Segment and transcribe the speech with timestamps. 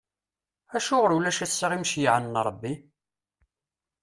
[0.77, 2.73] Acuɣer ulac ass-a imceyyɛen n Ṛebbi?